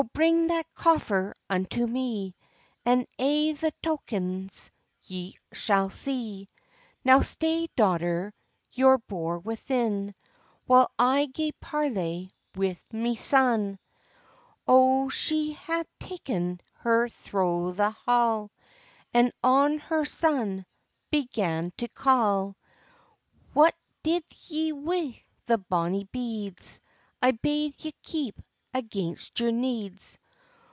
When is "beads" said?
26.05-26.81